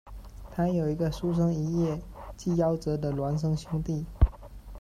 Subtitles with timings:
[0.49, 2.01] 他有一个出生一月
[2.35, 4.03] 即夭折的挛生兄弟。